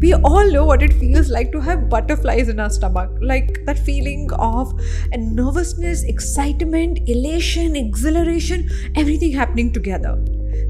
We 0.00 0.14
all 0.14 0.48
know 0.52 0.64
what 0.64 0.80
it 0.80 0.92
feels 0.92 1.28
like 1.28 1.50
to 1.50 1.60
have 1.60 1.88
butterflies 1.88 2.48
in 2.48 2.60
our 2.60 2.70
stomach, 2.70 3.10
like 3.20 3.64
that 3.64 3.80
feeling 3.80 4.30
of 4.38 4.72
nervousness, 5.12 6.04
excitement, 6.04 7.00
elation, 7.08 7.74
exhilaration, 7.74 8.70
everything 8.94 9.32
happening 9.32 9.72
together. 9.72 10.16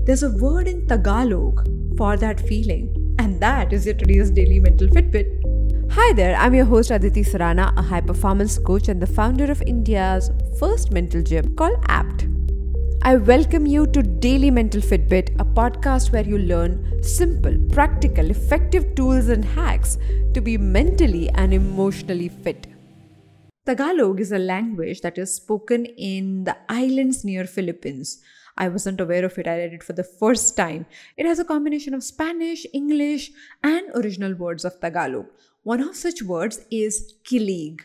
There's 0.04 0.22
a 0.22 0.30
word 0.30 0.66
in 0.66 0.86
Tagalog 0.86 1.68
for 1.98 2.16
that 2.16 2.40
feeling, 2.40 3.14
and 3.18 3.38
that 3.42 3.74
is 3.74 3.84
your 3.84 3.96
today's 3.96 4.30
daily 4.30 4.60
mental 4.60 4.88
Fitbit. 4.88 5.26
Hi 5.92 6.14
there, 6.14 6.34
I'm 6.34 6.54
your 6.54 6.64
host 6.64 6.90
Aditi 6.90 7.22
Sarana, 7.22 7.76
a 7.76 7.82
high 7.82 8.00
performance 8.00 8.58
coach 8.58 8.88
and 8.88 9.02
the 9.02 9.06
founder 9.06 9.50
of 9.50 9.60
India's 9.66 10.30
first 10.58 10.90
mental 10.90 11.22
gym 11.22 11.54
called 11.54 11.84
APT. 11.88 12.37
I 13.02 13.14
welcome 13.14 13.64
you 13.64 13.86
to 13.86 14.02
Daily 14.02 14.50
Mental 14.50 14.80
Fitbit, 14.80 15.34
a 15.40 15.44
podcast 15.44 16.10
where 16.12 16.26
you 16.26 16.36
learn 16.36 17.00
simple, 17.02 17.56
practical, 17.70 18.28
effective 18.28 18.96
tools 18.96 19.28
and 19.28 19.44
hacks 19.44 19.98
to 20.34 20.40
be 20.40 20.58
mentally 20.58 21.30
and 21.30 21.54
emotionally 21.54 22.28
fit. 22.28 22.66
Tagalog 23.64 24.20
is 24.20 24.32
a 24.32 24.38
language 24.38 25.00
that 25.02 25.16
is 25.16 25.32
spoken 25.32 25.86
in 25.86 26.42
the 26.42 26.56
islands 26.68 27.24
near 27.24 27.44
Philippines. 27.44 28.20
I 28.56 28.68
wasn't 28.68 29.00
aware 29.00 29.24
of 29.24 29.38
it. 29.38 29.46
I 29.46 29.58
read 29.58 29.74
it 29.74 29.84
for 29.84 29.92
the 29.92 30.04
first 30.04 30.56
time. 30.56 30.84
It 31.16 31.24
has 31.24 31.38
a 31.38 31.44
combination 31.44 31.94
of 31.94 32.02
Spanish, 32.02 32.66
English, 32.74 33.30
and 33.62 33.88
original 33.94 34.34
words 34.34 34.64
of 34.64 34.80
Tagalog. 34.80 35.26
One 35.62 35.80
of 35.80 35.94
such 35.94 36.22
words 36.22 36.66
is 36.70 37.14
kilig, 37.24 37.80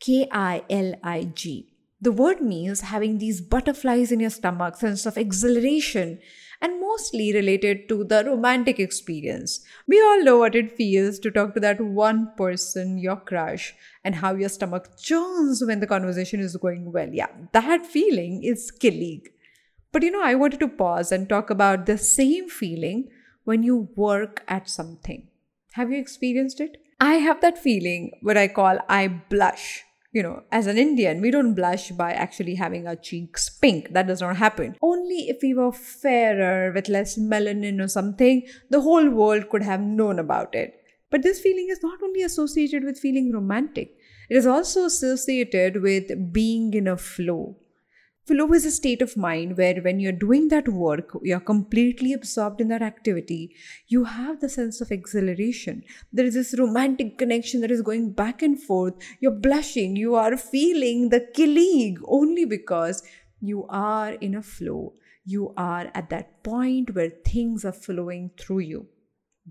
K 0.00 0.28
I 0.32 0.64
L 0.68 0.94
I 1.04 1.24
G. 1.32 1.72
The 2.00 2.12
word 2.12 2.40
means 2.40 2.82
having 2.82 3.18
these 3.18 3.40
butterflies 3.40 4.12
in 4.12 4.20
your 4.20 4.30
stomach, 4.30 4.76
sense 4.76 5.04
of 5.04 5.18
exhilaration, 5.18 6.20
and 6.60 6.80
mostly 6.80 7.32
related 7.32 7.88
to 7.88 8.04
the 8.04 8.24
romantic 8.24 8.78
experience. 8.78 9.60
We 9.86 10.00
all 10.00 10.22
know 10.22 10.38
what 10.38 10.54
it 10.54 10.76
feels 10.76 11.18
to 11.20 11.30
talk 11.30 11.54
to 11.54 11.60
that 11.60 11.80
one 11.80 12.32
person, 12.36 12.98
your 12.98 13.16
crush, 13.16 13.74
and 14.04 14.14
how 14.16 14.34
your 14.34 14.48
stomach 14.48 14.96
churns 14.98 15.62
when 15.64 15.80
the 15.80 15.86
conversation 15.88 16.38
is 16.38 16.56
going 16.56 16.92
well. 16.92 17.08
Yeah, 17.12 17.28
that 17.52 17.84
feeling 17.84 18.44
is 18.44 18.70
kilig. 18.70 19.28
But 19.90 20.02
you 20.02 20.12
know, 20.12 20.22
I 20.22 20.36
wanted 20.36 20.60
to 20.60 20.68
pause 20.68 21.10
and 21.10 21.28
talk 21.28 21.50
about 21.50 21.86
the 21.86 21.98
same 21.98 22.48
feeling 22.48 23.08
when 23.44 23.62
you 23.62 23.88
work 23.96 24.44
at 24.46 24.68
something. 24.68 25.28
Have 25.72 25.90
you 25.90 25.98
experienced 25.98 26.60
it? 26.60 26.76
I 27.00 27.14
have 27.14 27.40
that 27.40 27.58
feeling 27.58 28.12
what 28.22 28.36
I 28.36 28.48
call 28.48 28.78
I 28.88 29.08
blush 29.08 29.84
you 30.18 30.24
know, 30.24 30.42
as 30.50 30.66
an 30.66 30.78
Indian, 30.78 31.20
we 31.20 31.30
don't 31.30 31.54
blush 31.54 31.90
by 31.92 32.12
actually 32.12 32.56
having 32.56 32.88
our 32.88 32.96
cheeks 32.96 33.48
pink. 33.48 33.92
That 33.92 34.08
does 34.08 34.20
not 34.20 34.36
happen. 34.36 34.74
Only 34.82 35.28
if 35.28 35.38
we 35.42 35.54
were 35.54 35.70
fairer 35.70 36.72
with 36.72 36.88
less 36.88 37.16
melanin 37.16 37.80
or 37.80 37.86
something, 37.86 38.42
the 38.68 38.80
whole 38.80 39.08
world 39.08 39.48
could 39.48 39.62
have 39.62 39.80
known 39.80 40.18
about 40.18 40.56
it. 40.56 40.74
But 41.08 41.22
this 41.22 41.40
feeling 41.40 41.68
is 41.70 41.84
not 41.84 42.02
only 42.02 42.22
associated 42.22 42.82
with 42.82 42.98
feeling 42.98 43.30
romantic, 43.32 43.94
it 44.28 44.36
is 44.36 44.46
also 44.46 44.86
associated 44.86 45.82
with 45.82 46.32
being 46.32 46.74
in 46.74 46.88
a 46.88 46.96
flow. 46.96 47.56
Flow 48.28 48.52
is 48.52 48.66
a 48.66 48.70
state 48.70 49.00
of 49.00 49.16
mind 49.16 49.56
where, 49.56 49.76
when 49.76 50.00
you're 50.00 50.12
doing 50.12 50.48
that 50.48 50.68
work, 50.68 51.16
you're 51.22 51.40
completely 51.40 52.12
absorbed 52.12 52.60
in 52.60 52.68
that 52.68 52.82
activity. 52.82 53.56
You 53.86 54.04
have 54.04 54.40
the 54.40 54.50
sense 54.50 54.82
of 54.82 54.92
exhilaration. 54.92 55.82
There 56.12 56.26
is 56.26 56.34
this 56.34 56.54
romantic 56.58 57.16
connection 57.16 57.62
that 57.62 57.70
is 57.70 57.80
going 57.80 58.12
back 58.12 58.42
and 58.42 58.62
forth. 58.62 58.92
You're 59.20 59.32
blushing. 59.32 59.96
You 59.96 60.14
are 60.16 60.36
feeling 60.36 61.08
the 61.08 61.26
kilig 61.34 61.96
only 62.06 62.44
because 62.44 63.02
you 63.40 63.64
are 63.70 64.12
in 64.12 64.34
a 64.34 64.42
flow. 64.42 64.92
You 65.24 65.54
are 65.56 65.90
at 65.94 66.10
that 66.10 66.44
point 66.44 66.94
where 66.94 67.08
things 67.24 67.64
are 67.64 67.72
flowing 67.72 68.32
through 68.38 68.58
you 68.58 68.88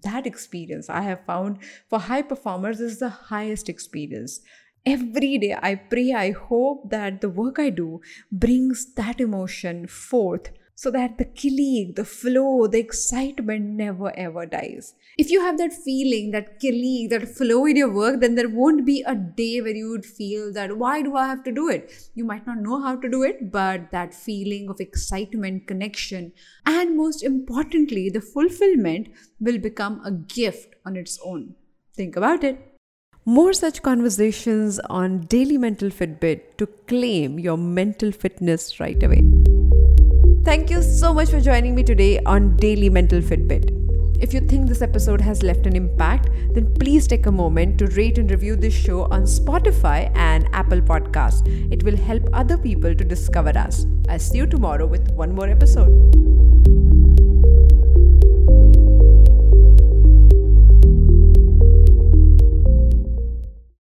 that 0.04 0.28
experience 0.28 0.90
I 0.90 1.02
have 1.02 1.26
found 1.26 1.58
for 1.90 2.00
high 2.00 2.22
performers 2.22 2.80
is 2.80 3.00
the 3.00 3.10
highest 3.10 3.68
experience 3.68 4.42
every 4.88 5.38
day 5.38 5.56
I 5.62 5.76
pray, 5.76 6.14
I 6.14 6.32
hope 6.32 6.90
that 6.92 7.20
the 7.22 7.30
work 7.30 7.60
I 7.60 7.70
do 7.70 8.02
brings 8.32 8.94
that 8.94 9.20
emotion 9.20 9.86
forth 9.88 10.50
so 10.76 10.92
that 10.92 11.18
the 11.18 11.26
kilig, 11.26 11.96
the 11.96 12.06
flow, 12.06 12.68
the 12.68 12.78
excitement 12.78 13.66
never 13.66 14.16
ever 14.16 14.46
dies. 14.46 14.94
If 15.18 15.32
you 15.32 15.42
have 15.42 15.58
that 15.58 15.74
feeling, 15.74 16.30
that 16.32 16.62
kilig, 16.62 17.10
that 17.10 17.28
flow 17.28 17.66
in 17.66 17.76
your 17.76 17.92
work, 17.92 18.22
then 18.22 18.36
there 18.36 18.48
won't 18.48 18.86
be 18.86 19.04
a 19.06 19.16
day 19.16 19.60
where 19.60 19.76
you 19.76 19.90
would 19.90 20.06
feel 20.06 20.54
that 20.54 20.78
why 20.78 21.02
do 21.02 21.16
I 21.16 21.26
have 21.28 21.44
to 21.46 21.52
do 21.52 21.68
it? 21.68 21.92
You 22.14 22.26
might 22.26 22.46
not 22.46 22.60
know 22.60 22.80
how 22.82 22.96
to 22.96 23.10
do 23.10 23.24
it, 23.24 23.52
but 23.52 23.92
that 23.92 24.14
feeling 24.14 24.70
of 24.70 24.80
excitement, 24.80 25.68
connection, 25.68 26.32
and 26.66 26.96
most 26.96 27.24
importantly, 27.24 28.10
the 28.12 28.22
fulfillment 28.22 29.08
will 29.40 29.58
become 29.58 30.02
a 30.06 30.12
gift 30.12 30.76
on 30.86 30.96
its 30.96 31.20
own. 31.26 31.56
Think 31.96 32.16
about 32.16 32.44
it. 32.44 32.77
More 33.30 33.52
such 33.52 33.84
conversations 33.84 34.80
on 34.90 35.26
Daily 35.26 35.58
Mental 35.58 35.90
Fitbit 35.90 36.44
to 36.60 36.66
claim 36.88 37.38
your 37.38 37.58
mental 37.58 38.10
fitness 38.10 38.80
right 38.80 39.04
away. 39.04 39.22
Thank 40.46 40.70
you 40.70 40.82
so 40.82 41.14
much 41.14 41.32
for 41.32 41.42
joining 41.42 41.76
me 41.76 41.84
today 41.84 42.22
on 42.22 42.56
Daily 42.56 42.90
Mental 42.90 43.20
Fitbit. 43.20 43.74
If 44.24 44.34
you 44.34 44.40
think 44.40 44.70
this 44.70 44.82
episode 44.82 45.20
has 45.20 45.44
left 45.44 45.68
an 45.68 45.76
impact, 45.76 46.30
then 46.54 46.74
please 46.76 47.06
take 47.06 47.26
a 47.26 47.32
moment 47.34 47.78
to 47.80 47.88
rate 47.88 48.18
and 48.18 48.32
review 48.32 48.56
this 48.56 48.74
show 48.74 49.04
on 49.12 49.24
Spotify 49.24 50.10
and 50.16 50.48
Apple 50.54 50.80
Podcasts. 50.80 51.46
It 51.70 51.84
will 51.84 51.98
help 51.98 52.30
other 52.32 52.58
people 52.58 52.96
to 52.96 53.04
discover 53.04 53.50
us. 53.50 53.86
I'll 54.08 54.20
see 54.20 54.38
you 54.38 54.48
tomorrow 54.48 54.86
with 54.86 55.12
one 55.12 55.36
more 55.36 55.50
episode. 55.50 56.87